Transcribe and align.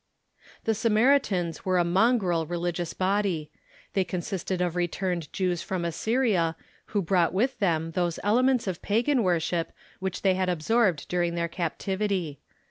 The 0.63 0.73
Samaritans 0.73 1.63
were 1.63 1.77
a 1.77 1.83
mongrel 1.83 2.47
religious 2.47 2.91
body. 2.91 3.51
They 3.93 4.03
con 4.03 4.21
sisted 4.21 4.59
of 4.59 4.75
returned 4.75 5.31
Jews 5.31 5.61
from 5.61 5.85
Assyria, 5.85 6.55
who 6.87 7.03
brought 7.03 7.35
with 7.35 7.59
them 7.59 7.91
those 7.91 8.17
elements 8.23 8.65
of 8.65 8.81
pagan 8.81 9.19
Avorship 9.19 9.67
which 9.99 10.23
they 10.23 10.33
had 10.33 10.49
al) 10.49 10.55
sorbed 10.57 11.07
during 11.07 11.35
their 11.35 11.47
captivity. 11.47 12.39